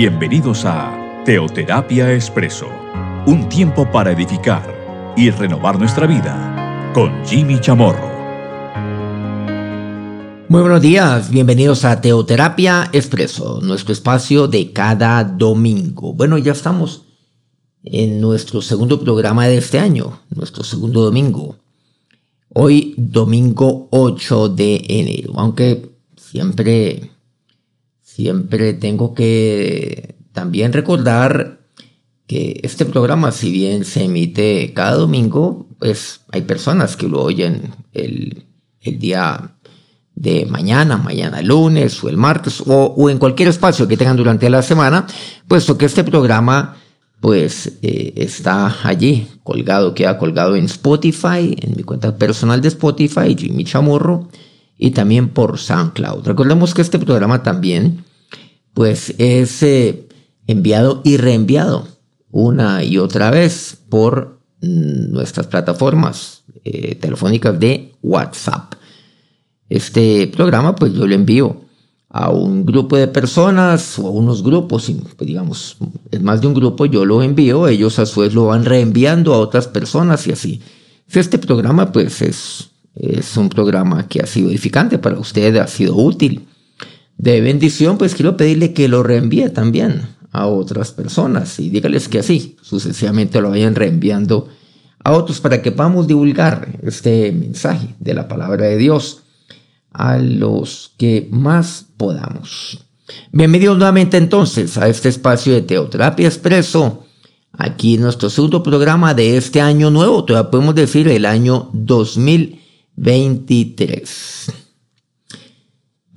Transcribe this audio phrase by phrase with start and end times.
[0.00, 2.68] Bienvenidos a Teoterapia Expreso,
[3.26, 8.06] un tiempo para edificar y renovar nuestra vida con Jimmy Chamorro.
[10.48, 16.14] Muy buenos días, bienvenidos a Teoterapia Expreso, nuestro espacio de cada domingo.
[16.14, 17.02] Bueno, ya estamos
[17.82, 21.56] en nuestro segundo programa de este año, nuestro segundo domingo.
[22.54, 27.17] Hoy domingo 8 de enero, aunque siempre
[28.18, 31.60] siempre tengo que también recordar
[32.26, 37.70] que este programa, si bien se emite cada domingo, pues hay personas que lo oyen
[37.92, 38.44] el,
[38.82, 39.54] día
[40.16, 44.62] de mañana, mañana lunes o el martes o, en cualquier espacio que tengan durante la
[44.62, 45.06] semana,
[45.46, 46.76] puesto que este programa
[47.20, 53.36] pues eh, está allí colgado, queda colgado en Spotify, en mi cuenta personal de Spotify,
[53.38, 54.28] Jimmy Chamorro,
[54.76, 56.26] y también por SoundCloud.
[56.26, 58.04] Recordemos que este programa también
[58.74, 60.08] pues es eh,
[60.46, 61.86] enviado y reenviado
[62.30, 68.74] una y otra vez por mm, nuestras plataformas eh, telefónicas de WhatsApp.
[69.68, 71.68] Este programa pues yo lo envío
[72.10, 75.76] a un grupo de personas o a unos grupos, pues, digamos,
[76.10, 79.34] es más de un grupo, yo lo envío, ellos a su vez lo van reenviando
[79.34, 80.62] a otras personas y así.
[81.10, 85.96] Este programa pues es, es un programa que ha sido edificante para usted, ha sido
[85.96, 86.46] útil
[87.18, 92.20] de bendición, pues quiero pedirle que lo reenvíe también a otras personas y dígales que
[92.20, 94.48] así sucesivamente lo vayan reenviando
[95.02, 99.24] a otros para que podamos divulgar este mensaje de la palabra de Dios
[99.92, 102.84] a los que más podamos.
[103.32, 107.04] Bienvenidos nuevamente entonces a este espacio de Teoterapia Expreso,
[107.52, 114.67] aquí en nuestro segundo programa de este año nuevo, todavía podemos decir el año 2023.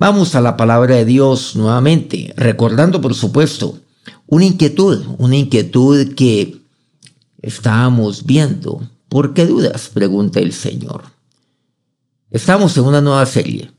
[0.02, 3.78] Vamos a la palabra de Dios nuevamente, recordando por supuesto
[4.26, 6.56] una inquietud, una inquietud que
[7.40, 8.82] estábamos viendo.
[9.08, 9.90] ¿Por qué dudas?
[9.94, 11.04] pregunta el Señor.
[12.32, 13.70] Estamos en una nueva serie,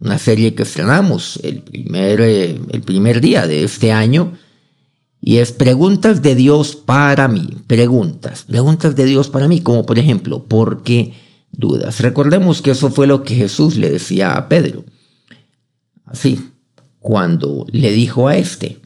[0.00, 4.32] una serie que estrenamos el primer, eh, el primer día de este año
[5.20, 9.98] y es preguntas de Dios para mí, preguntas, preguntas de Dios para mí, como por
[9.98, 11.12] ejemplo, ¿por qué
[11.52, 12.00] dudas?
[12.00, 14.86] Recordemos que eso fue lo que Jesús le decía a Pedro.
[16.06, 16.52] Así,
[17.00, 18.80] cuando le dijo a este,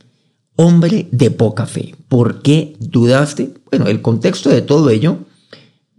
[0.56, 3.54] hombre de poca fe, ¿por qué dudaste?
[3.70, 5.18] Bueno, el contexto de todo ello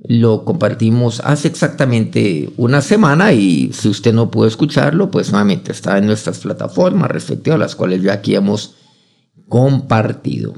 [0.03, 5.99] lo compartimos hace exactamente una semana y si usted no pudo escucharlo, pues nuevamente está
[5.99, 8.75] en nuestras plataformas respectivas, las cuales ya aquí hemos
[9.47, 10.55] compartido.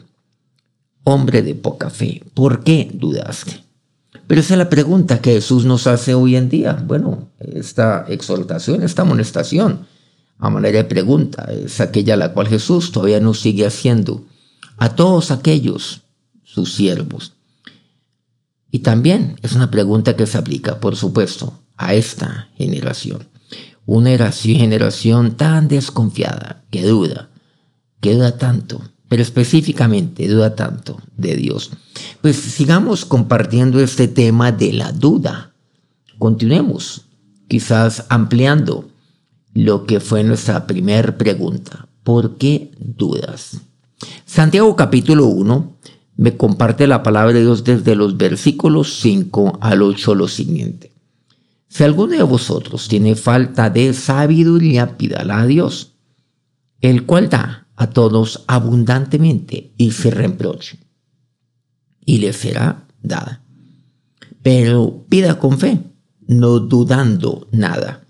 [1.03, 3.61] Hombre de poca fe, ¿por qué dudaste?
[4.27, 6.81] Pero esa es la pregunta que Jesús nos hace hoy en día.
[6.85, 9.85] Bueno, esta exhortación, esta amonestación
[10.43, 14.25] a manera de pregunta, es aquella la cual Jesús todavía nos sigue haciendo
[14.75, 16.01] a todos aquellos,
[16.43, 17.31] sus siervos.
[18.69, 23.29] Y también es una pregunta que se aplica, por supuesto, a esta generación.
[23.85, 27.29] Una generación tan desconfiada, que duda,
[28.01, 31.71] que duda tanto, pero específicamente duda tanto de Dios.
[32.21, 35.53] Pues sigamos compartiendo este tema de la duda.
[36.17, 37.05] Continuemos,
[37.47, 38.89] quizás ampliando
[39.53, 41.87] lo que fue nuestra primera pregunta.
[42.03, 43.61] ¿Por qué dudas?
[44.25, 45.77] Santiago capítulo 1
[46.15, 50.91] me comparte la palabra de Dios desde los versículos 5 al 8 lo siguiente.
[51.67, 55.93] Si alguno de vosotros tiene falta de sabiduría, pídala a Dios,
[56.81, 60.77] el cual da a todos abundantemente y se reproche,
[62.05, 63.41] y le será dada.
[64.43, 65.79] Pero pida con fe,
[66.27, 68.02] no dudando nada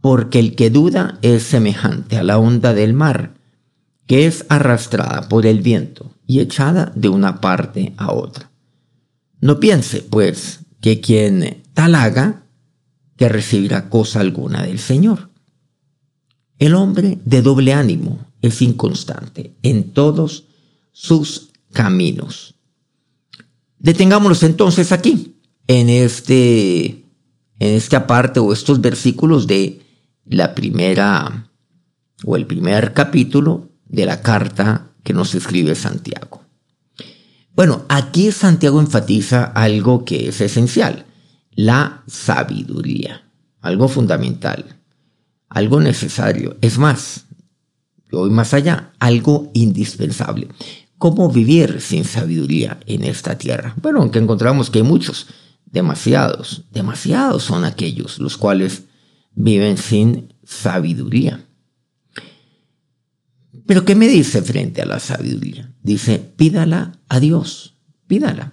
[0.00, 3.34] porque el que duda es semejante a la onda del mar,
[4.06, 8.50] que es arrastrada por el viento y echada de una parte a otra.
[9.40, 12.42] No piense, pues, que quien tal haga,
[13.16, 15.30] que recibirá cosa alguna del Señor.
[16.58, 20.44] El hombre de doble ánimo es inconstante en todos
[20.92, 22.54] sus caminos.
[23.78, 25.36] Detengámonos entonces aquí,
[25.66, 27.04] en este, en
[27.76, 29.80] esta parte o estos versículos de
[30.30, 31.50] la primera
[32.24, 36.44] o el primer capítulo de la carta que nos escribe Santiago.
[37.54, 41.04] Bueno, aquí Santiago enfatiza algo que es esencial,
[41.50, 43.24] la sabiduría,
[43.60, 44.78] algo fundamental,
[45.48, 47.26] algo necesario, es más,
[48.12, 50.46] voy más allá, algo indispensable.
[50.96, 53.74] ¿Cómo vivir sin sabiduría en esta tierra?
[53.82, 55.26] Bueno, aunque encontramos que hay muchos,
[55.66, 58.84] demasiados, demasiados son aquellos los cuales
[59.42, 61.46] viven sin sabiduría.
[63.66, 65.72] Pero ¿qué me dice frente a la sabiduría?
[65.82, 67.76] Dice, pídala a Dios,
[68.06, 68.52] pídala.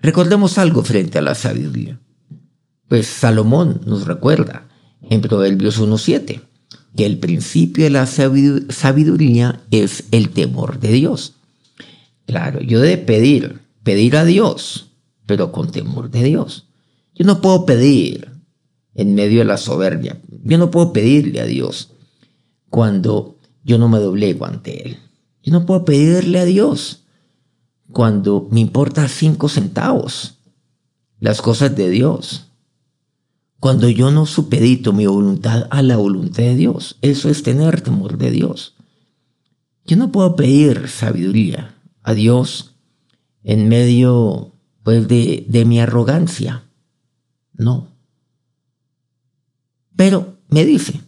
[0.00, 2.00] Recordemos algo frente a la sabiduría.
[2.88, 4.68] Pues Salomón nos recuerda
[5.02, 6.40] en Proverbios 1.7
[6.96, 11.34] que el principio de la sabiduría es el temor de Dios.
[12.26, 14.92] Claro, yo debo pedir, pedir a Dios,
[15.26, 16.68] pero con temor de Dios.
[17.14, 18.37] Yo no puedo pedir
[18.98, 20.20] en medio de la soberbia.
[20.42, 21.92] Yo no puedo pedirle a Dios
[22.68, 24.98] cuando yo no me doblego ante Él.
[25.42, 27.04] Yo no puedo pedirle a Dios
[27.92, 30.38] cuando me importa cinco centavos
[31.20, 32.48] las cosas de Dios.
[33.60, 38.18] Cuando yo no supedito mi voluntad a la voluntad de Dios, eso es tener temor
[38.18, 38.74] de Dios.
[39.84, 42.74] Yo no puedo pedir sabiduría a Dios
[43.44, 46.64] en medio pues de, de mi arrogancia.
[47.52, 47.97] No.
[49.98, 51.00] Pero me dice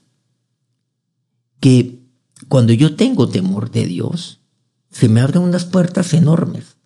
[1.61, 2.01] que
[2.49, 4.41] cuando yo tengo temor de Dios,
[4.91, 6.77] se me abren unas puertas enormes.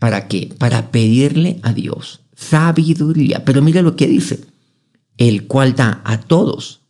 [0.00, 0.52] ¿Para qué?
[0.58, 3.44] Para pedirle a Dios sabiduría.
[3.44, 4.46] Pero mira lo que dice,
[5.16, 6.80] el cual da a todos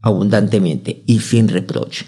[0.00, 2.06] abundantemente y sin reproche.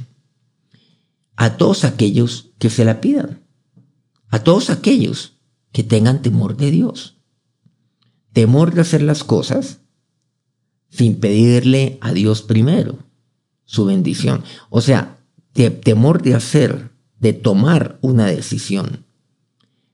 [1.37, 3.47] A todos aquellos que se la pidan.
[4.31, 5.39] A todos aquellos
[5.71, 7.19] que tengan temor de Dios.
[8.33, 9.86] Temor de hacer las cosas
[10.97, 12.97] sin pedirle a Dios primero
[13.67, 14.45] su bendición.
[14.71, 15.19] O sea,
[15.53, 16.91] temor de hacer,
[17.21, 19.05] de tomar una decisión,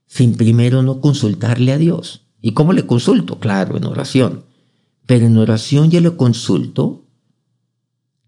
[0.07, 2.27] sin primero no consultarle a Dios.
[2.41, 3.39] ¿Y cómo le consulto?
[3.39, 4.45] Claro, en oración.
[5.05, 7.05] Pero en oración yo le consulto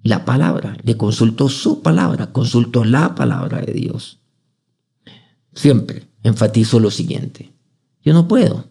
[0.04, 4.20] la palabra, le consulto su palabra, consulto la palabra de Dios.
[5.54, 7.54] Siempre enfatizo lo siguiente.
[8.04, 8.66] Yo no puedo,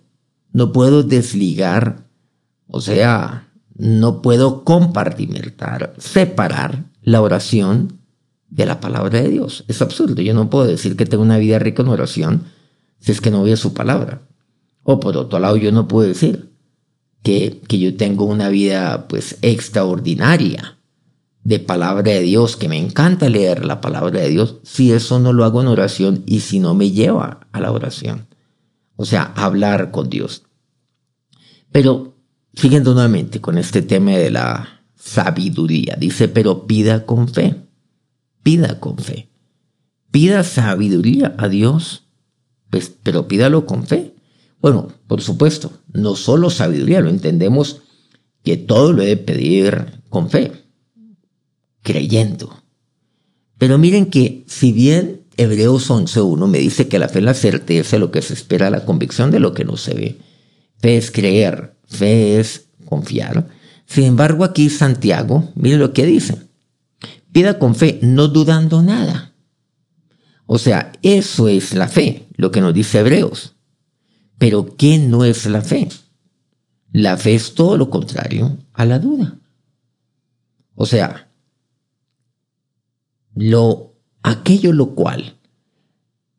[0.52, 2.06] no puedo desligar,
[2.66, 8.00] o sea, no puedo compartimentar, separar la oración
[8.48, 9.64] de la palabra de Dios.
[9.68, 10.22] Es absurdo.
[10.22, 12.44] Yo no puedo decir que tengo una vida rica en oración
[13.00, 14.22] si es que no veo su palabra.
[14.82, 16.52] O por otro lado, yo no puedo decir
[17.22, 20.78] que, que yo tengo una vida pues extraordinaria
[21.42, 25.32] de palabra de Dios, que me encanta leer la palabra de Dios, si eso no
[25.32, 28.28] lo hago en oración y si no me lleva a la oración.
[28.96, 30.44] O sea, hablar con Dios.
[31.70, 32.13] Pero
[32.54, 37.56] Siguiendo nuevamente con este tema de la sabiduría, dice, pero pida con fe,
[38.42, 39.28] pida con fe,
[40.10, 42.04] pida sabiduría a Dios,
[42.70, 44.14] pues, pero pídalo con fe.
[44.60, 47.82] Bueno, por supuesto, no solo sabiduría, lo entendemos
[48.44, 50.52] que todo lo debe pedir con fe,
[51.82, 52.62] creyendo.
[53.58, 57.96] Pero miren que si bien Hebreos 11.1 me dice que la fe es la certeza
[57.96, 60.18] de lo que se espera, la convicción de lo que no se ve.
[60.78, 63.48] Fe es creer, Fe es confiar.
[63.86, 66.48] Sin embargo, aquí Santiago, mire lo que dice.
[67.32, 69.34] Pida con fe, no dudando nada.
[70.46, 73.54] O sea, eso es la fe, lo que nos dice Hebreos.
[74.38, 75.88] Pero ¿qué no es la fe?
[76.92, 79.38] La fe es todo lo contrario a la duda.
[80.74, 81.28] O sea,
[83.34, 85.38] lo, aquello lo cual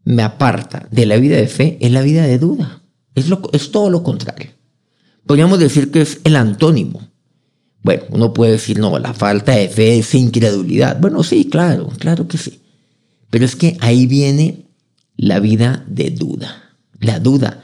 [0.03, 2.83] me aparta de la vida de fe es la vida de duda.
[3.15, 4.51] Es, lo, es todo lo contrario
[5.25, 7.01] podríamos decir que es el antónimo.
[7.81, 10.99] Bueno, uno puede decir, no, la falta de fe es incredulidad.
[10.99, 12.61] Bueno, sí, claro, claro que sí.
[13.29, 14.65] Pero es que ahí viene
[15.15, 16.63] la vida de duda.
[16.99, 17.63] La duda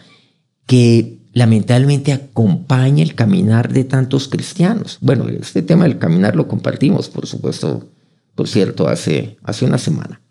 [0.67, 4.97] que lamentablemente acompaña el caminar de tantos cristianos.
[5.01, 7.89] Bueno, este tema del caminar lo compartimos, por supuesto,
[8.35, 10.21] por cierto, hace, hace una semana,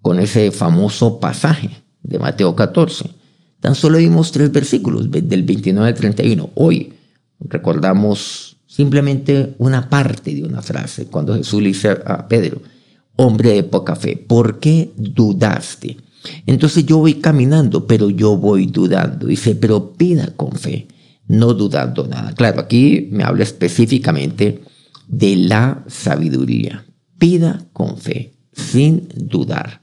[0.00, 1.70] con ese famoso pasaje
[2.02, 3.21] de Mateo 14
[3.62, 6.50] Tan solo vimos tres versículos, del 29 al 31.
[6.56, 6.94] Hoy
[7.38, 12.60] recordamos simplemente una parte de una frase, cuando Jesús le dice a Pedro,
[13.14, 15.96] hombre de poca fe, ¿por qué dudaste?
[16.44, 19.28] Entonces yo voy caminando, pero yo voy dudando.
[19.28, 20.88] Dice, pero pida con fe,
[21.28, 22.34] no dudando nada.
[22.34, 24.60] Claro, aquí me habla específicamente
[25.06, 26.84] de la sabiduría.
[27.16, 29.82] Pida con fe, sin dudar.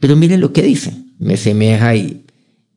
[0.00, 0.92] Pero miren lo que dice.
[1.20, 2.23] Me semeja y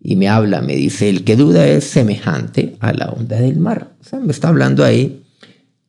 [0.09, 3.91] y me habla, me dice, el que duda es semejante a la onda del mar.
[3.99, 5.21] O sea, me está hablando ahí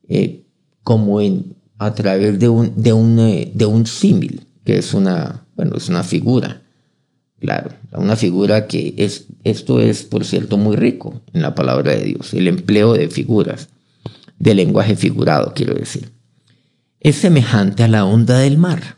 [0.08, 0.42] eh,
[0.82, 5.44] como en, a través de un, de un, eh, de un símil, que es una,
[5.54, 6.62] bueno, es una figura.
[7.38, 12.02] Claro, una figura que es, esto es, por cierto, muy rico en la palabra de
[12.02, 13.68] Dios, el empleo de figuras,
[14.36, 16.10] de lenguaje figurado, quiero decir.
[16.98, 18.96] Es semejante a la onda del mar.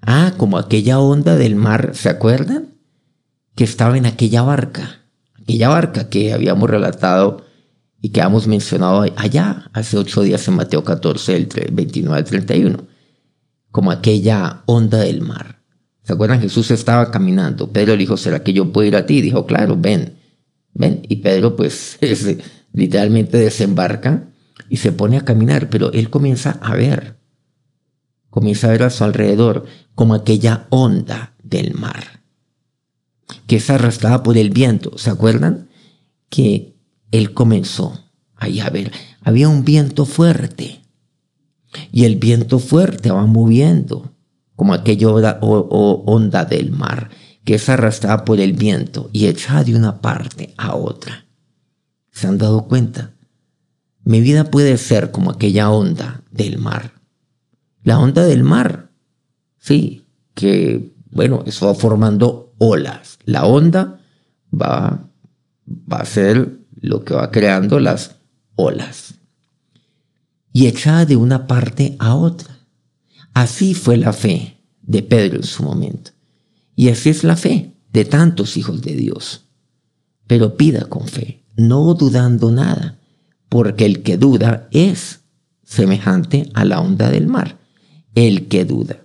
[0.00, 2.75] Ah, como aquella onda del mar, ¿se acuerdan?
[3.56, 5.00] Que estaba en aquella barca,
[5.34, 7.44] aquella barca que habíamos relatado
[8.00, 12.84] y que hemos mencionado allá hace ocho días en Mateo 14, el 29 al 31.
[13.72, 15.60] como aquella onda del mar.
[16.02, 16.40] ¿Se acuerdan?
[16.40, 17.72] Jesús estaba caminando.
[17.72, 19.20] Pedro le dijo, ¿será que yo puedo ir a ti?
[19.20, 20.14] dijo, claro, ven,
[20.72, 21.02] ven.
[21.08, 21.98] Y Pedro pues
[22.72, 24.28] literalmente desembarca
[24.68, 27.16] y se pone a caminar, pero él comienza a ver,
[28.30, 32.15] comienza a ver a su alrededor como aquella onda del mar,
[33.46, 34.96] que es arrastrada por el viento.
[34.98, 35.68] ¿Se acuerdan?
[36.28, 36.76] Que
[37.10, 38.00] él comenzó
[38.36, 38.92] ahí a ver,
[39.22, 40.82] había un viento fuerte
[41.90, 44.12] y el viento fuerte va moviendo
[44.54, 47.10] como aquella onda, onda del mar
[47.46, 51.26] que es arrastrada por el viento y echada de una parte a otra.
[52.10, 53.12] ¿Se han dado cuenta?
[54.02, 56.92] Mi vida puede ser como aquella onda del mar.
[57.84, 58.90] La onda del mar,
[59.60, 63.18] sí, que, bueno, eso va formando olas.
[63.24, 64.00] La onda
[64.52, 65.08] va,
[65.66, 68.16] va a ser lo que va creando las
[68.54, 69.14] olas.
[70.52, 72.58] Y echada de una parte a otra.
[73.34, 76.12] Así fue la fe de Pedro en su momento.
[76.74, 79.44] Y así es la fe de tantos hijos de Dios.
[80.26, 82.98] Pero pida con fe, no dudando nada,
[83.48, 85.20] porque el que duda es
[85.64, 87.58] semejante a la onda del mar.
[88.14, 89.04] El que duda,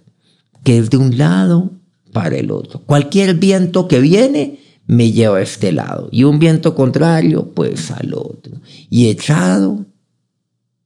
[0.63, 1.80] que es de un lado
[2.11, 2.81] para el otro.
[2.85, 8.13] Cualquier viento que viene me lleva a este lado y un viento contrario pues al
[8.13, 8.53] otro.
[8.89, 9.85] Y echado,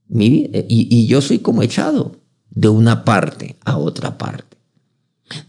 [0.09, 2.13] y, y yo soy como echado
[2.49, 4.55] de una parte a otra parte.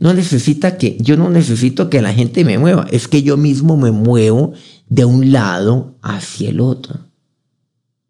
[0.01, 3.77] No necesita que, yo no necesito que la gente me mueva, es que yo mismo
[3.77, 4.53] me muevo
[4.89, 7.01] de un lado hacia el otro.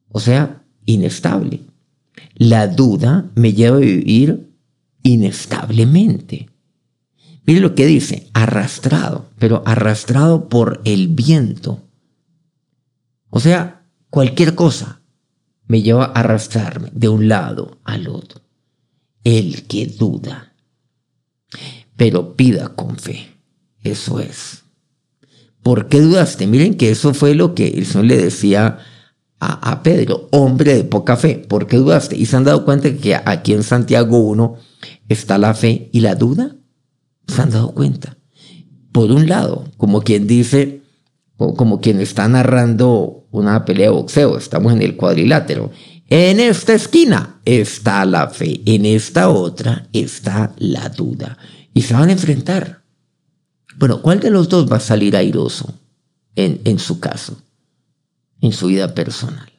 [0.09, 1.61] O sea, inestable.
[2.35, 4.51] La duda me lleva a vivir
[5.03, 6.49] inestablemente.
[7.47, 11.83] Mire lo que dice, arrastrado, pero arrastrado por el viento.
[13.31, 15.01] O sea, cualquier cosa
[15.67, 18.41] me lleva a arrastrarme de un lado al otro.
[19.23, 20.53] El que duda
[21.97, 23.29] pero pida con fe.
[23.83, 24.63] Eso es.
[25.63, 26.47] ¿Por qué dudaste?
[26.47, 28.79] Miren que eso fue lo que el Señor le decía
[29.39, 31.37] a, Pedro, hombre de poca fe.
[31.37, 32.17] ¿Por qué dudaste?
[32.17, 34.57] Y se han dado cuenta que aquí en Santiago 1
[35.09, 36.57] está la fe y la duda.
[37.27, 38.17] Se han dado cuenta.
[38.93, 40.83] Por un lado, como quien dice,
[41.37, 45.71] como quien está narrando una pelea de boxeo, estamos en el cuadrilátero.
[46.09, 51.37] En esta esquina está la fe, en esta otra está la duda
[51.75, 52.85] y se van a enfrentar.
[53.77, 55.75] Bueno, ¿cuál de los dos va a salir airoso
[56.35, 57.43] en, en su caso,
[58.41, 59.51] en su vida personal?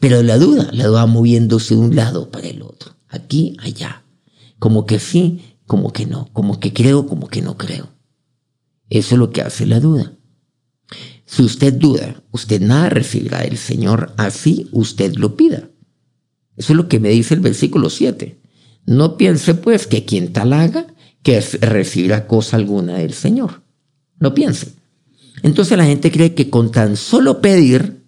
[0.00, 4.02] Pero la duda, la duda moviéndose de un lado para el otro, aquí, allá,
[4.58, 7.88] como que sí, como que no, como que creo, como que no creo.
[8.90, 10.12] Eso es lo que hace la duda.
[11.26, 15.70] Si usted duda, usted nada recibirá del Señor, así usted lo pida.
[16.56, 18.38] Eso es lo que me dice el versículo 7.
[18.86, 20.86] No piense pues que quien tal haga,
[21.22, 23.62] que recibirá cosa alguna del Señor.
[24.20, 24.72] No piense.
[25.42, 28.04] Entonces la gente cree que con tan solo pedir,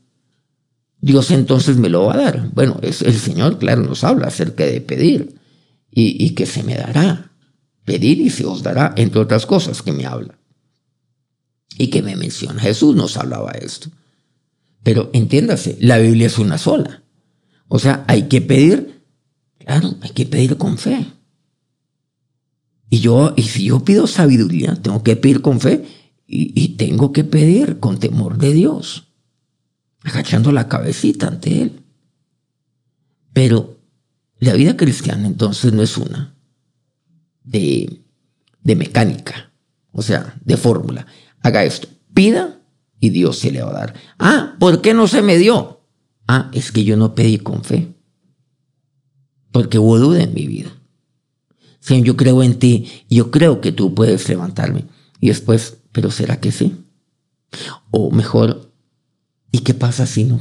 [1.00, 2.50] Dios entonces me lo va a dar.
[2.52, 5.34] Bueno, es, el Señor, claro, nos habla acerca de pedir
[5.90, 7.32] y, y que se me dará.
[7.86, 10.36] Pedir y se os dará, entre otras cosas que me habla.
[11.78, 12.60] Y que me menciona.
[12.60, 13.90] Jesús nos hablaba esto.
[14.82, 17.04] Pero entiéndase, la Biblia es una sola.
[17.68, 19.04] O sea, hay que pedir,
[19.58, 21.06] claro, hay que pedir con fe.
[22.90, 25.84] Y yo, y si yo pido sabiduría, tengo que pedir con fe
[26.26, 29.12] y, tengo que pedir con temor de Dios,
[30.02, 31.84] agachando la cabecita ante Él.
[33.32, 33.78] Pero
[34.40, 36.35] la vida cristiana entonces no es una
[37.46, 38.02] de,
[38.62, 39.52] de mecánica,
[39.92, 41.06] o sea, de fórmula.
[41.40, 42.60] Haga esto, pida
[43.00, 43.94] y Dios se le va a dar.
[44.18, 45.80] Ah, ¿por qué no se me dio?
[46.28, 47.94] Ah, es que yo no pedí con fe,
[49.52, 50.70] porque hubo duda en mi vida.
[51.80, 54.86] Señor, yo creo en ti, yo creo que tú puedes levantarme.
[55.20, 56.84] Y después, pero ¿será que sí?
[57.92, 58.72] O mejor,
[59.52, 60.40] ¿y qué pasa si no?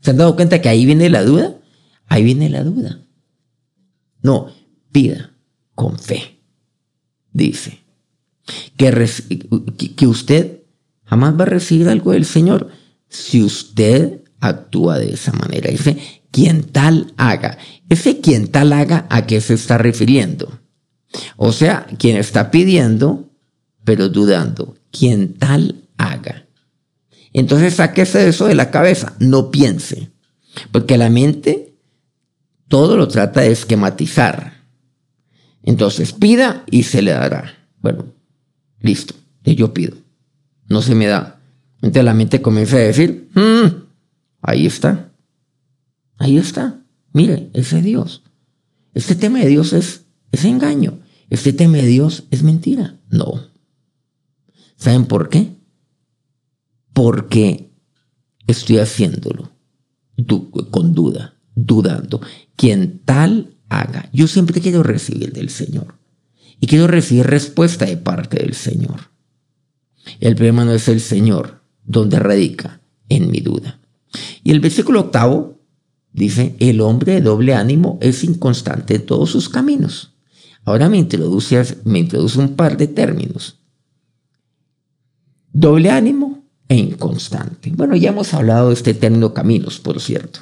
[0.00, 1.56] ¿Se han dado cuenta que ahí viene la duda?
[2.06, 3.00] Ahí viene la duda.
[4.22, 4.52] No,
[4.92, 5.29] pida
[5.80, 6.42] con fe.
[7.32, 7.80] Dice
[8.76, 8.92] que,
[9.96, 10.60] que usted
[11.04, 12.68] jamás va a recibir algo del Señor
[13.08, 15.70] si usted actúa de esa manera.
[15.70, 15.96] Dice,
[16.30, 17.56] quien tal haga.
[17.88, 20.60] Ese quien tal haga, ¿a qué se está refiriendo?
[21.38, 23.30] O sea, quien está pidiendo,
[23.82, 26.46] pero dudando, quien tal haga.
[27.32, 30.10] Entonces sáquese eso de la cabeza, no piense,
[30.72, 31.74] porque la mente
[32.68, 34.59] todo lo trata de esquematizar.
[35.62, 37.54] Entonces pida y se le dará.
[37.80, 38.06] Bueno,
[38.80, 39.14] listo,
[39.44, 39.96] yo pido,
[40.68, 41.40] no se me da.
[41.76, 43.84] Entonces la mente comienza a decir, mm,
[44.42, 45.12] ahí está,
[46.18, 48.22] ahí está, mire, ese Dios.
[48.94, 51.00] Este tema de Dios es es engaño.
[51.28, 52.98] Este teme a Dios es mentira.
[53.08, 53.48] No.
[54.76, 55.56] ¿Saben por qué?
[56.92, 57.70] Porque
[58.46, 59.50] estoy haciéndolo
[60.70, 62.20] con duda, dudando.
[62.56, 65.94] Quien tal haga, yo siempre quiero recibir del Señor.
[66.60, 69.10] Y quiero recibir respuesta de parte del Señor.
[70.20, 73.80] El problema no es el Señor, donde radica en mi duda.
[74.42, 75.60] Y el versículo octavo
[76.12, 80.14] dice, el hombre de doble ánimo es inconstante en todos sus caminos.
[80.64, 83.58] Ahora me introduce, me introduce un par de términos.
[85.52, 87.72] Doble ánimo e inconstante.
[87.74, 90.40] Bueno, ya hemos hablado de este término caminos, por cierto.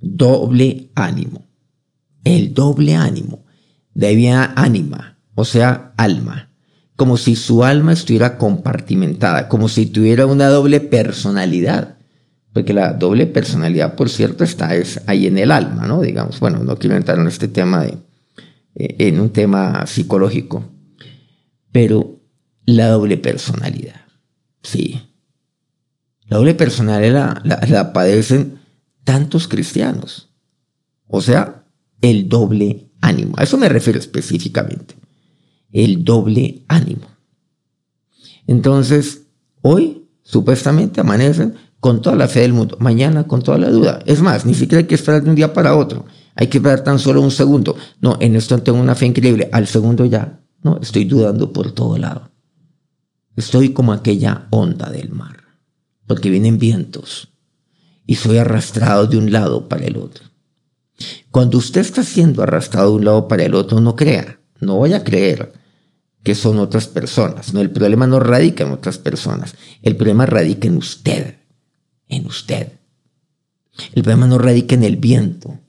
[0.00, 1.45] Doble ánimo.
[2.26, 3.44] El doble ánimo
[3.94, 6.50] debía ánima, o sea, alma,
[6.96, 11.98] como si su alma estuviera compartimentada, como si tuviera una doble personalidad.
[12.52, 14.70] Porque la doble personalidad, por cierto, está
[15.06, 16.00] ahí en el alma, ¿no?
[16.00, 17.98] Digamos, bueno, no quiero entrar en este tema de,
[18.74, 20.64] eh, en un tema psicológico,
[21.70, 22.18] pero
[22.64, 24.00] la doble personalidad,
[24.64, 25.00] sí.
[26.24, 28.58] La doble personalidad la padecen
[29.04, 30.30] tantos cristianos.
[31.06, 31.65] O sea,
[32.00, 33.34] el doble ánimo.
[33.36, 34.94] A eso me refiero específicamente.
[35.72, 37.06] El doble ánimo.
[38.46, 39.22] Entonces,
[39.62, 44.00] hoy supuestamente amanecen con toda la fe del mundo, mañana con toda la duda.
[44.06, 46.06] Es más, ni siquiera hay que esperar de un día para otro.
[46.34, 47.76] Hay que esperar tan solo un segundo.
[48.00, 49.48] No, en esto tengo una fe increíble.
[49.52, 52.30] Al segundo ya, no, estoy dudando por todo lado.
[53.36, 55.36] Estoy como aquella onda del mar,
[56.06, 57.28] porque vienen vientos
[58.06, 60.24] y soy arrastrado de un lado para el otro.
[61.30, 64.98] Cuando usted está siendo arrastrado de un lado para el otro, no crea, no vaya
[64.98, 65.52] a creer
[66.22, 67.54] que son otras personas.
[67.54, 69.54] No, el problema no radica en otras personas.
[69.82, 71.36] El problema radica en usted,
[72.08, 72.72] en usted.
[73.94, 75.60] El problema no radica en el viento.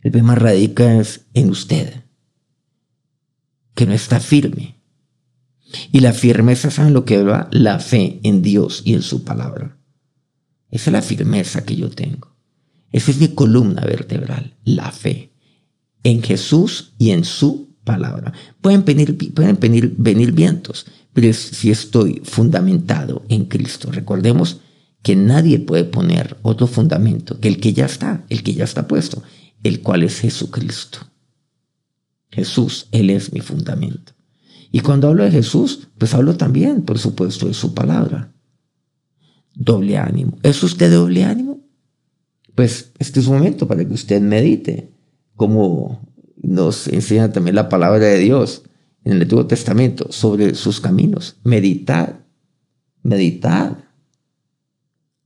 [0.00, 1.02] El problema radica
[1.34, 2.04] en usted,
[3.74, 4.80] que no está firme.
[5.92, 7.48] Y la firmeza, ¿saben lo que va?
[7.50, 9.76] La fe en Dios y en su palabra.
[10.70, 12.27] Esa es la firmeza que yo tengo.
[12.92, 15.32] Esa es mi columna vertebral, la fe
[16.02, 18.32] en Jesús y en su palabra.
[18.60, 24.60] Pueden venir, pueden venir, vientos, pero si estoy fundamentado en Cristo, recordemos
[25.02, 28.88] que nadie puede poner otro fundamento que el que ya está, el que ya está
[28.88, 29.22] puesto,
[29.62, 30.98] el cual es Jesucristo.
[32.30, 34.12] Jesús, Él es mi fundamento.
[34.70, 38.34] Y cuando hablo de Jesús, pues hablo también, por supuesto, de su palabra.
[39.54, 40.38] Doble ánimo.
[40.42, 41.57] ¿Es usted doble ánimo?
[42.58, 44.92] Pues este es un momento para que usted medite,
[45.36, 48.64] como nos enseña también la palabra de Dios
[49.04, 51.36] en el Antiguo Testamento sobre sus caminos.
[51.44, 52.16] Meditad,
[53.04, 53.76] meditad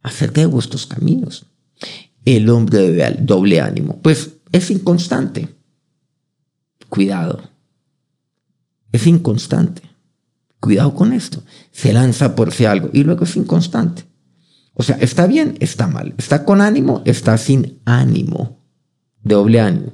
[0.03, 1.47] acerca de vuestros caminos.
[2.27, 5.49] El hombre debe doble ánimo, pues es inconstante.
[6.90, 7.40] Cuidado,
[8.92, 9.81] es inconstante.
[10.61, 11.42] Cuidado con esto.
[11.71, 14.12] Se lanza por si algo y luego es inconstante.
[14.75, 16.15] O sea, está bien, está mal.
[16.17, 18.59] Está con ánimo, está sin ánimo.
[19.23, 19.93] Doble ánimo.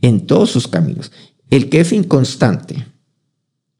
[0.00, 1.12] En todos sus caminos.
[1.50, 2.86] El que es inconstante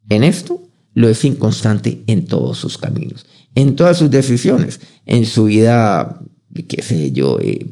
[0.09, 0.62] en esto,
[0.95, 3.27] lo es inconstante en todos sus caminos.
[3.55, 4.81] En todas sus decisiones.
[5.07, 6.21] En su vida,
[6.69, 7.67] qué sé yo, eh,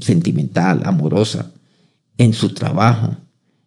[0.00, 1.52] sentimental, amorosa.
[2.16, 3.16] En su trabajo.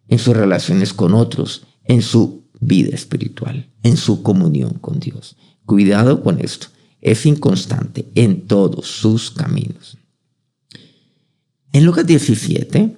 [0.08, 1.66] En sus relaciones con otros.
[1.84, 3.70] En su vida espiritual.
[3.82, 5.36] En su comunión con Dios.
[5.66, 6.68] Cuidado con esto
[7.02, 9.98] es inconstante en todos sus caminos.
[11.72, 12.96] En Lucas 17,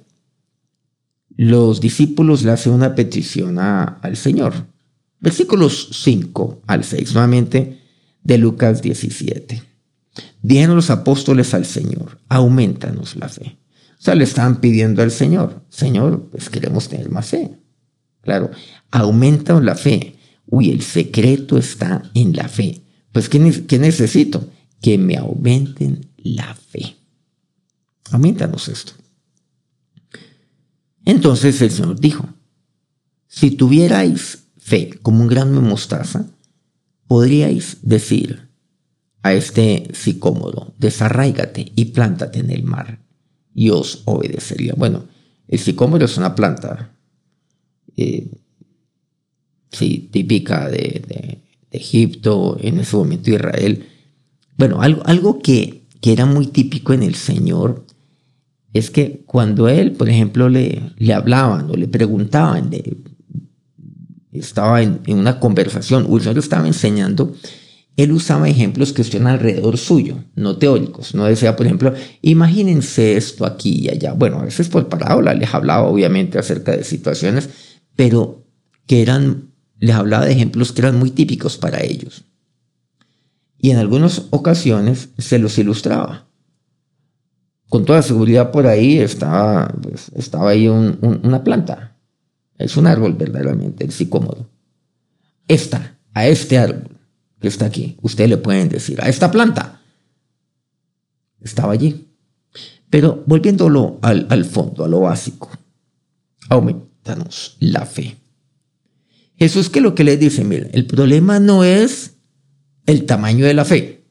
[1.37, 4.69] los discípulos le hacen una petición al Señor.
[5.21, 7.81] Versículos 5 al 6, nuevamente
[8.23, 9.63] de Lucas 17.
[10.43, 13.59] Dijeron los apóstoles al Señor, aumentanos la fe.
[13.99, 17.59] O sea, le estaban pidiendo al Señor, Señor, pues queremos tener más fe.
[18.21, 18.51] Claro,
[18.91, 20.17] aumentanos la fe.
[20.47, 22.84] Uy, el secreto está en la fe.
[23.15, 23.39] Pues, ¿qué,
[23.79, 24.51] necesito?
[24.81, 26.97] Que me aumenten la fe.
[28.11, 28.95] Aumentanos esto.
[31.05, 32.29] Entonces el Señor dijo,
[33.29, 36.27] si tuvierais fe como un grano de mostaza,
[37.07, 38.49] podríais decir
[39.23, 42.99] a este sicómodo, desarraígate y plántate en el mar,
[43.55, 44.75] y os obedecería.
[44.77, 45.05] Bueno,
[45.47, 46.91] el sicómoro es una planta
[47.97, 48.29] eh,
[49.71, 51.44] típica de,
[51.77, 53.87] Egipto, en ese momento Israel.
[54.57, 57.87] Bueno, algo, algo que, que era muy típico en el Señor
[58.73, 62.71] es que cuando él, por ejemplo, le, le hablaban o le preguntaban,
[64.33, 67.35] estaba en, una conversación, o el Señor estaba enseñando
[67.97, 71.15] él usaba ejemplos que están alrededor suyo, no teóricos.
[71.15, 74.15] No decía, por ejemplo, imagínense esto aquí y allá.
[74.15, 77.49] Bueno, a veces por parábola les hablaba obviamente acerca de situaciones,
[77.95, 78.45] pero
[78.87, 79.53] que eran,
[79.85, 82.25] les hablaba de ejemplos que eran muy típicos para ellos.
[83.59, 86.27] Y en algunas ocasiones se los ilustraba.
[87.69, 91.99] Con toda seguridad por ahí estaba, pues, estaba ahí una planta.
[92.57, 94.49] Es un árbol verdaderamente, el psicómodo.
[95.49, 96.99] Esta, a este árbol
[97.39, 97.99] que está aquí.
[98.01, 99.83] Ustedes le pueden decir, a esta planta
[101.43, 102.09] estaba allí.
[102.89, 105.51] Pero volviéndolo al, al fondo, a lo básico,
[106.49, 108.24] aumentanos la fe.
[109.37, 112.15] Jesús que lo que les dice, miren, el problema no es
[112.87, 114.05] el tamaño de la fe.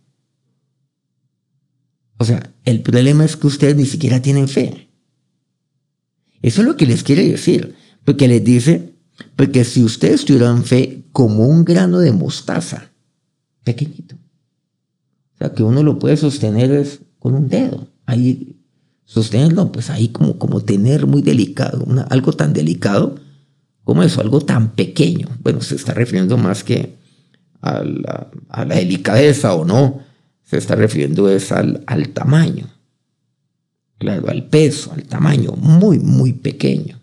[2.17, 4.89] O sea, el problema es que ustedes ni siquiera tienen fe.
[6.41, 7.75] Eso es lo que les quiere decir.
[8.03, 8.95] Porque les dice,
[9.35, 12.91] porque si ustedes tuvieran fe como un grano de mostaza,
[13.63, 14.15] pequeñito.
[14.15, 17.87] O sea, que uno lo puede sostener es con un dedo.
[18.05, 18.57] Ahí,
[19.05, 23.15] sostenerlo, pues ahí como, como tener muy delicado, algo tan delicado
[23.83, 25.29] como eso, algo tan pequeño.
[25.41, 26.95] Bueno, se está refiriendo más que
[27.61, 30.01] a la, delicadeza o no,
[30.43, 32.69] se está refiriendo es al, al tamaño.
[33.97, 36.99] Claro, al peso, al tamaño, muy, muy pequeño.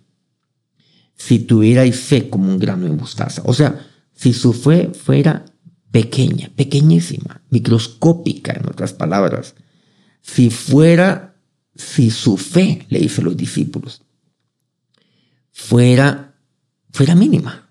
[1.15, 5.45] Si tuvierais fe como un grano de mostaza, o sea, si su fe fuera
[5.91, 9.55] pequeña, pequeñísima, microscópica, en otras palabras.
[10.23, 11.37] Si fuera,
[11.75, 14.03] si su fe, le dice los discípulos,
[15.51, 16.30] fuera,
[16.93, 17.71] fuera mínima,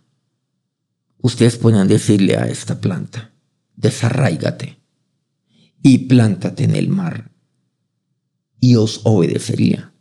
[1.18, 3.34] ustedes pueden decirle a esta planta,
[3.76, 4.80] desarraigate
[5.82, 7.32] y plántate en el mar
[8.60, 9.94] y os obedecería.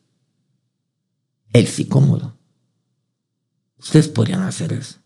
[1.53, 2.37] El psicómodo.
[3.79, 4.99] Ustedes podrían hacer eso.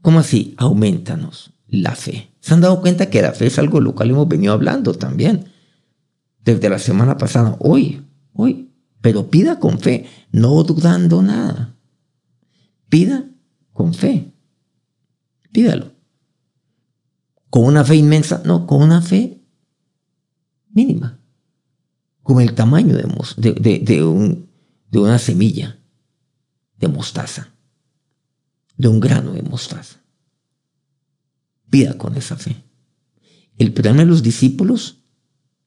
[0.00, 0.54] ¿Cómo así?
[0.56, 2.34] Aumentanos la fe.
[2.40, 5.52] ¿Se han dado cuenta que la fe es algo lo cual hemos venido hablando también?
[6.42, 8.72] Desde la semana pasada, hoy, hoy.
[9.00, 11.76] Pero pida con fe, no dudando nada.
[12.90, 13.24] Pida
[13.72, 14.34] con fe.
[15.50, 15.92] Pídalo.
[17.48, 18.42] ¿Con una fe inmensa?
[18.44, 19.42] No, con una fe
[20.68, 21.18] mínima.
[22.22, 24.50] Con el tamaño de, de, un,
[24.90, 25.78] de una semilla
[26.76, 27.54] de mostaza
[28.80, 29.98] de un grano de mostaza.
[31.68, 32.64] Pida con esa fe.
[33.58, 35.04] El problema de los discípulos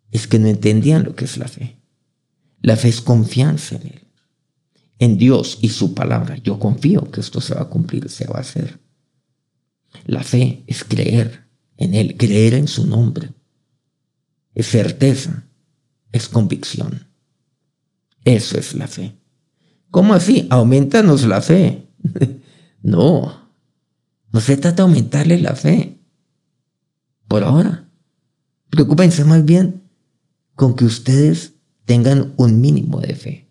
[0.09, 1.79] es que no entendían lo que es la fe.
[2.61, 4.02] La fe es confianza en Él,
[5.03, 6.37] en Dios y su palabra.
[6.37, 8.79] Yo confío que esto se va a cumplir, se va a hacer.
[10.05, 11.45] La fe es creer
[11.77, 13.33] en Él, creer en su nombre.
[14.55, 15.43] Es certeza,
[16.11, 17.07] es convicción.
[18.23, 19.15] Eso es la fe.
[19.91, 20.47] ¿Cómo así?
[20.49, 21.87] Aumentanos la fe.
[22.85, 23.49] No,
[24.33, 26.01] no se trata de aumentarle la fe.
[27.29, 27.89] Por ahora.
[28.69, 29.83] Preocúpense más bien
[30.53, 31.53] con que ustedes
[31.85, 33.42] tengan un mínimo de fe.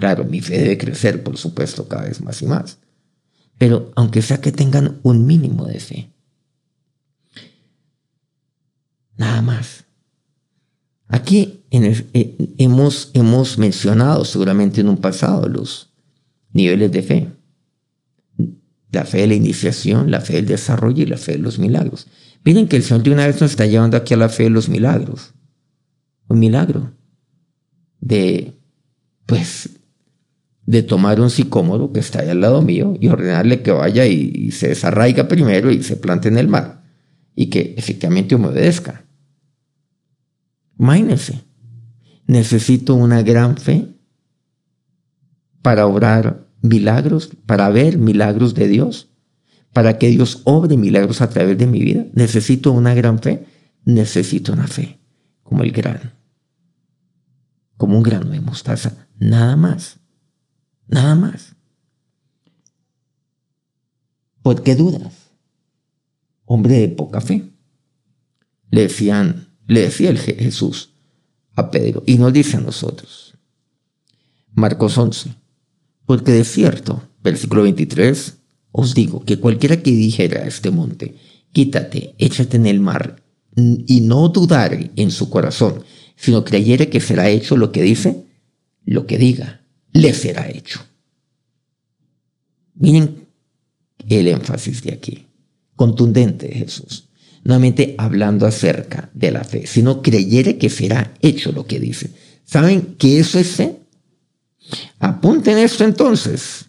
[0.00, 2.78] Claro, mi fe debe crecer, por supuesto, cada vez más y más.
[3.58, 6.10] Pero aunque sea que tengan un mínimo de fe.
[9.16, 9.84] Nada más.
[11.06, 15.92] Aquí eh, hemos, hemos mencionado seguramente en un pasado los
[16.52, 17.28] niveles de fe
[18.92, 22.06] la fe de la iniciación, la fe del desarrollo y la fe de los milagros.
[22.44, 24.50] Miren que el Señor de una vez nos está llevando aquí a la fe de
[24.50, 25.32] los milagros.
[26.28, 26.92] Un milagro
[28.00, 28.58] de,
[29.26, 29.70] pues,
[30.70, 34.52] de tomar un sicómodo que está ahí al lado mío y ordenarle que vaya y,
[34.52, 36.84] se desarraiga primero y se plante en el mar
[37.34, 39.04] y que efectivamente me obedezca.
[40.78, 41.40] Imagínense,
[42.28, 43.88] necesito una gran fe
[45.60, 49.08] para obrar milagros, para ver milagros de Dios,
[49.72, 52.06] para que Dios obre milagros a través de mi vida.
[52.14, 53.44] Necesito una gran fe,
[53.84, 55.00] necesito una fe,
[55.42, 56.12] como el grano,
[57.76, 59.99] como un grano de mostaza, nada más,
[60.90, 61.54] nada más.
[64.42, 65.30] ¿Por qué dudas?
[66.44, 67.44] Hombre de poca fe.
[68.70, 70.90] Le decían, le decía el Jesús
[71.54, 73.34] a Pedro, y nos dice a nosotros.
[74.52, 75.34] Marcos 11,
[76.06, 78.38] porque de cierto, versículo 23,
[78.72, 81.16] os digo que cualquiera que dijera a este monte,
[81.52, 83.22] quítate, échate en el mar,
[83.56, 85.84] y no dudare en su corazón,
[86.16, 88.24] sino creyere que será hecho lo que dice,
[88.84, 89.59] lo que diga,
[89.92, 90.80] le será hecho.
[92.74, 93.26] Miren
[94.08, 95.26] el énfasis de aquí,
[95.76, 97.08] contundente de Jesús.
[97.42, 102.10] Nuevamente hablando acerca de la fe, sino creyere que será hecho lo que dice.
[102.44, 103.80] ¿Saben que eso es fe?
[104.98, 106.66] Apunten esto entonces.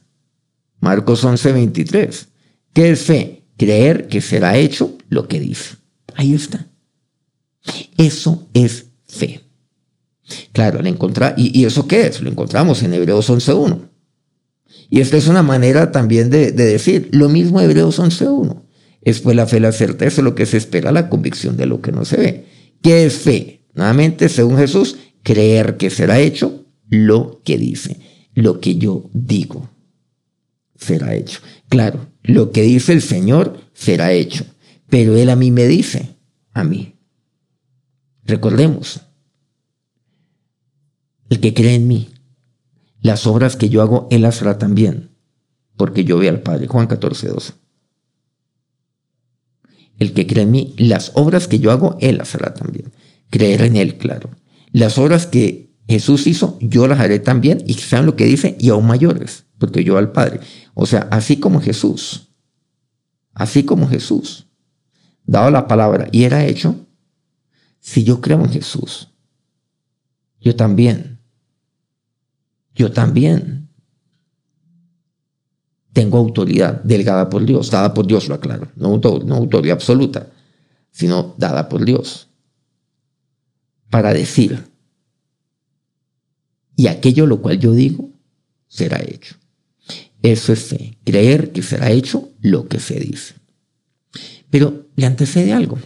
[0.80, 2.28] Marcos 11, 23.
[2.74, 3.44] ¿Qué es fe?
[3.58, 5.76] Creer que será hecho lo que dice.
[6.16, 6.68] Ahí está.
[7.98, 9.42] Eso es fe.
[10.54, 12.22] Claro, lo encontra, ¿y, eso qué es?
[12.22, 13.90] Lo encontramos en Hebreos 11.1.
[14.90, 18.64] Y esta es una manera también de, decir lo mismo Hebreos 11.1.
[19.02, 21.82] Es pues la fe, la certeza de lo que se espera, la convicción de lo
[21.82, 22.46] que no se ve.
[22.82, 23.66] ¿Qué es fe?
[23.74, 27.98] Nuevamente, según Jesús, creer que será hecho lo que dice,
[28.36, 29.70] lo que yo digo
[30.82, 31.40] será hecho.
[31.70, 34.46] Claro, lo que dice el Señor será hecho,
[34.90, 36.18] pero Él a mí me dice,
[36.54, 36.96] a mí.
[38.26, 39.02] Recordemos,
[41.32, 42.10] el que cree en mí,
[43.00, 45.12] las obras que yo hago, Él las hará también,
[45.78, 46.68] porque yo veo al Padre.
[46.68, 47.54] Juan 14, 12.
[49.98, 52.92] El que cree en mí, las obras que yo hago, Él las hará también.
[53.30, 54.30] Creer en Él, claro.
[54.74, 58.68] Las obras que Jesús hizo, yo las haré también, y sean lo que dice, y
[58.68, 60.42] aún mayores, porque yo al Padre.
[60.74, 62.34] O sea, así como Jesús,
[63.34, 64.48] así como Jesús,
[65.24, 66.76] dado la palabra y era hecho,
[67.80, 69.08] si yo creo en Jesús,
[70.42, 71.21] yo también
[72.74, 73.70] yo también
[75.94, 80.32] tengo autoridad delegada por Dios, dada por Dios, lo aclaro, no, no autoridad absoluta,
[80.92, 82.30] sino dada por Dios,
[83.90, 84.72] para decir,
[86.76, 88.10] y aquello lo cual yo digo,
[88.68, 89.36] será hecho.
[90.22, 93.36] Eso es fe, creer que será hecho lo que se dice.
[94.50, 95.78] Pero le antecede algo.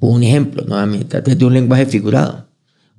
[0.00, 2.45] Un ejemplo, nuevamente, de un lenguaje figurado.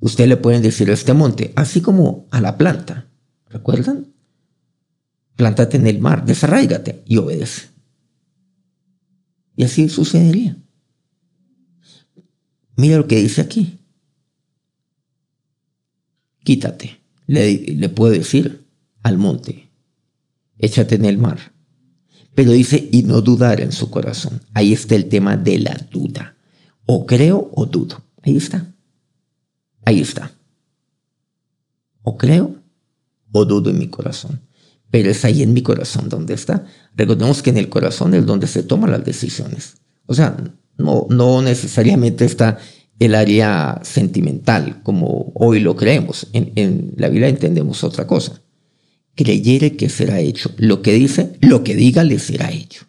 [0.00, 3.08] Usted le pueden decir a este monte, así como a la planta.
[3.48, 4.14] ¿Recuerdan?
[5.36, 7.68] Plántate en el mar, desarraigate y obedece.
[9.56, 10.56] Y así sucedería.
[12.76, 13.78] Mira lo que dice aquí.
[16.44, 18.66] Quítate, le, le puedo decir
[19.02, 19.68] al monte,
[20.58, 21.52] échate en el mar.
[22.34, 24.40] Pero dice, y no dudar en su corazón.
[24.54, 26.36] Ahí está el tema de la duda.
[26.86, 28.00] O creo o dudo.
[28.22, 28.72] Ahí está.
[29.84, 30.32] Ahí está.
[32.02, 32.56] O creo
[33.32, 34.40] o dudo en mi corazón.
[34.90, 36.64] Pero es ahí en mi corazón donde está.
[36.96, 39.76] Recordemos que en el corazón es donde se toman las decisiones.
[40.06, 40.36] O sea,
[40.78, 42.58] no, no necesariamente está
[42.98, 46.26] el área sentimental, como hoy lo creemos.
[46.32, 48.40] En, en la Biblia entendemos otra cosa.
[49.14, 50.52] Creyere que será hecho.
[50.56, 52.86] Lo que dice, lo que diga le será hecho.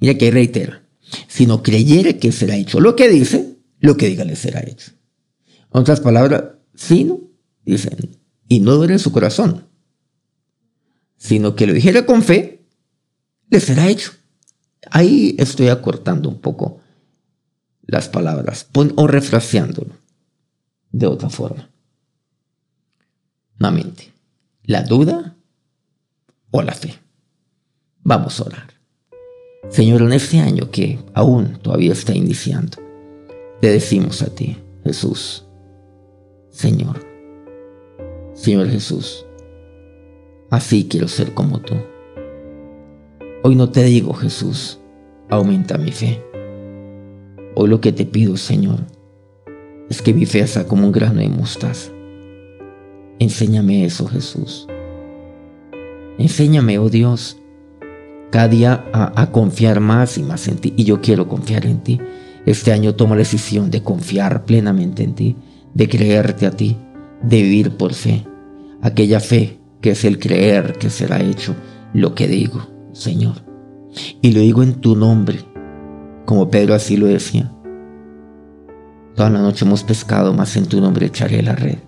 [0.00, 0.82] Mira que reitera.
[1.28, 3.51] Si no creyere que será hecho lo que dice,
[3.82, 4.92] lo que diga le será hecho.
[5.74, 7.20] En otras palabras, sino,
[7.64, 8.16] dicen,
[8.48, 9.66] y no duele en su corazón,
[11.16, 12.64] sino que lo dijera con fe,
[13.50, 14.12] le será hecho.
[14.90, 16.80] Ahí estoy acortando un poco
[17.82, 19.94] las palabras o refraseándolo
[20.92, 21.68] de otra forma.
[23.58, 24.12] Nuevamente,
[24.62, 25.36] la duda
[26.50, 26.94] o la fe.
[28.02, 28.72] Vamos a orar.
[29.70, 32.78] Señor, en este año que aún todavía está iniciando,
[33.62, 35.46] te decimos a ti, Jesús,
[36.50, 36.98] Señor,
[38.34, 39.24] Señor Jesús,
[40.50, 41.76] así quiero ser como tú.
[43.44, 44.80] Hoy no te digo, Jesús,
[45.30, 46.20] aumenta mi fe.
[47.54, 48.80] Hoy lo que te pido, Señor,
[49.88, 51.92] es que mi fe sea como un grano de mostaza.
[53.20, 54.66] Enséñame eso, Jesús.
[56.18, 57.40] Enséñame, oh Dios,
[58.32, 60.74] cada día a, a, confiar más y más en ti.
[60.76, 62.00] Y yo quiero confiar en ti.
[62.46, 65.36] Este año tomo la decisión de confiar plenamente en ti,
[65.74, 66.76] de creerte a ti,
[67.22, 68.26] de vivir por fe.
[68.80, 71.54] Aquella fe que es el creer que será hecho
[71.92, 73.34] lo que digo, Señor.
[74.20, 75.40] Y lo digo en tu nombre,
[76.24, 77.52] como Pedro así lo decía.
[79.14, 81.78] Toda la noche hemos pescado, mas en tu nombre echaré la red.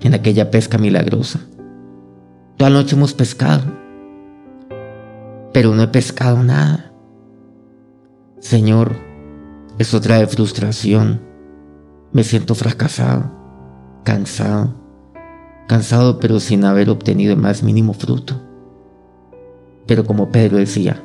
[0.00, 1.40] En aquella pesca milagrosa.
[2.56, 3.64] Toda la noche hemos pescado,
[5.52, 6.85] pero no he pescado nada.
[8.40, 8.94] Señor,
[9.78, 11.22] eso trae frustración.
[12.12, 13.30] Me siento fracasado,
[14.04, 14.74] cansado,
[15.66, 18.42] cansado pero sin haber obtenido el más mínimo fruto.
[19.86, 21.02] Pero como Pedro decía,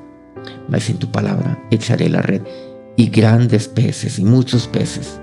[0.68, 2.42] más en tu palabra echaré la red
[2.98, 5.22] y grandes peces y muchos peces.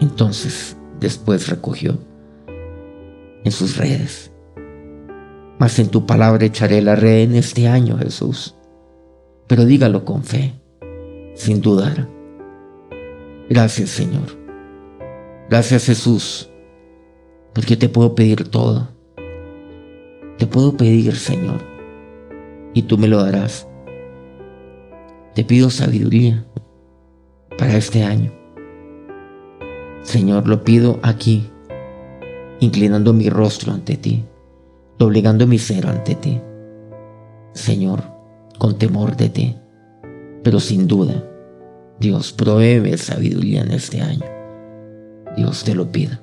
[0.00, 1.98] Entonces después recogió
[3.44, 4.30] en sus redes.
[5.58, 8.56] Mas en tu palabra echaré la red en este año, Jesús.
[9.46, 10.57] Pero dígalo con fe
[11.38, 12.08] sin dudar.
[13.48, 14.36] Gracias Señor.
[15.48, 16.50] Gracias Jesús,
[17.54, 18.88] porque te puedo pedir todo.
[20.36, 21.60] Te puedo pedir, Señor,
[22.74, 23.66] y tú me lo darás.
[25.34, 26.44] Te pido sabiduría
[27.56, 28.32] para este año.
[30.02, 31.50] Señor, lo pido aquí,
[32.60, 34.24] inclinando mi rostro ante ti,
[34.98, 36.40] doblegando mi ser ante ti.
[37.52, 38.02] Señor,
[38.58, 39.56] con temor de ti
[40.44, 41.27] Pero sin duda,
[42.00, 44.24] Dios, provee sabiduría en este año.
[45.36, 46.18] Dios te lo pido.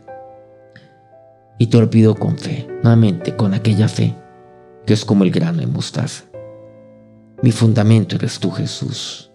[1.57, 4.15] Y te lo pido con fe, nuevamente con aquella fe
[4.85, 6.25] que es como el grano de mostaza.
[7.41, 9.31] Mi fundamento eres tú, Jesús.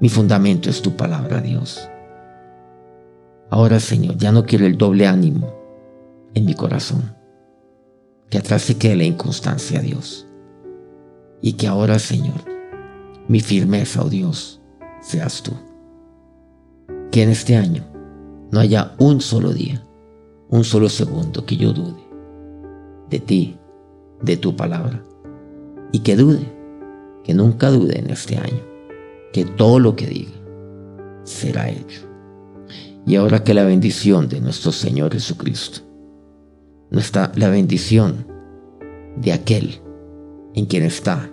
[0.00, 1.88] Mi fundamento es tu palabra, Dios.
[3.50, 5.54] Ahora, Señor, ya no quiero el doble ánimo
[6.34, 7.14] en mi corazón.
[8.30, 10.26] Que atrás se quede la inconstancia, Dios.
[11.40, 12.44] Y que ahora, Señor,
[13.28, 14.60] mi firmeza, oh Dios,
[15.04, 15.52] seas tú.
[17.10, 17.84] Que en este año
[18.50, 19.86] no haya un solo día,
[20.48, 22.02] un solo segundo que yo dude
[23.10, 23.56] de ti,
[24.22, 25.02] de tu palabra.
[25.92, 26.44] Y que dude,
[27.22, 28.60] que nunca dude en este año,
[29.32, 30.32] que todo lo que diga
[31.22, 32.02] será hecho.
[33.06, 35.80] Y ahora que la bendición de nuestro Señor Jesucristo,
[36.90, 38.26] nuestra, la bendición
[39.16, 39.80] de aquel
[40.54, 41.30] en quien está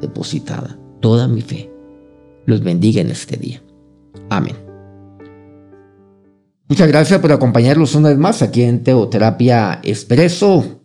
[0.00, 1.72] depositada toda mi fe,
[2.48, 3.62] los bendiga en este día.
[4.30, 4.56] Amén.
[6.66, 10.80] Muchas gracias por acompañarnos una vez más aquí en Teoterapia Expreso.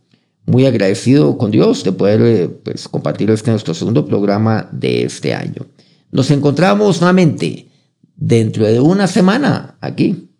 [0.45, 5.33] Muy agradecido con Dios de poder eh, pues, compartir este nuestro segundo programa de este
[5.33, 5.65] año.
[6.11, 7.69] Nos encontramos nuevamente
[8.17, 10.31] dentro de una semana aquí,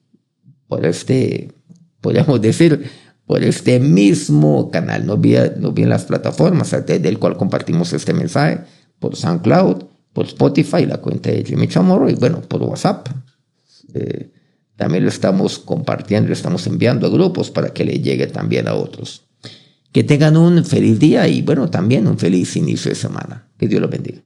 [0.67, 1.53] por este,
[2.01, 2.91] podríamos decir,
[3.25, 5.05] por este mismo canal.
[5.05, 8.59] No olviden, no las plataformas del cual compartimos este mensaje,
[8.99, 13.09] por SoundCloud, por Spotify, la cuenta de Jimmy Chamorro y bueno, por WhatsApp.
[13.93, 14.31] Eh,
[14.75, 18.75] también lo estamos compartiendo, lo estamos enviando a grupos para que le llegue también a
[18.75, 19.23] otros.
[19.91, 23.47] Que tengan un feliz día y bueno, también un feliz inicio de semana.
[23.57, 24.21] Que Dios los bendiga.